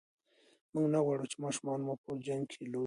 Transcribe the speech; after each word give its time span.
موږ 0.73 0.85
نه 0.93 0.99
غواړو 1.05 1.29
چې 1.31 1.37
ماشومان 1.43 1.79
مو 1.87 1.93
په 2.03 2.11
جنګ 2.25 2.43
کې 2.51 2.59
لوي 2.71 2.77
شي. 2.77 2.79